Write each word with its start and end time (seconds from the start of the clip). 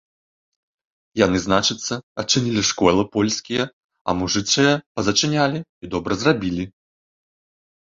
Яны, 1.25 1.37
значыцца, 1.47 1.93
адчынілі 2.25 2.65
школы 2.71 3.01
польскія, 3.19 3.63
а 4.09 4.19
мужычыя 4.25 4.73
пазачынялі 4.99 5.59
і 5.67 5.85
добра 5.97 6.13
зрабілі! 6.25 6.63